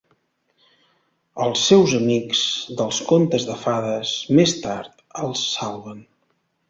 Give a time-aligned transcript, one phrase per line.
[1.47, 2.41] Els seus amics
[2.79, 6.03] dels contes de fades, més tard, els salven.